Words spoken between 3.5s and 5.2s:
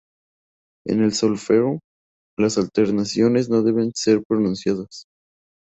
no deben ser pronunciadas.